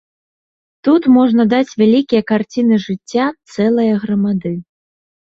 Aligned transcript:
Тут 0.85 1.01
можна 1.17 1.43
даць 1.53 1.75
вялікія 1.81 2.21
карціны 2.31 2.75
жыцця 2.85 3.25
цэлае 3.53 3.91
грамады. 4.07 4.53